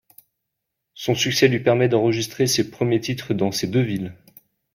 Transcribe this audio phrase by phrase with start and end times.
[0.95, 4.15] Son succès lui permet d'enregistrer ses premiers titres dans ces deux villes.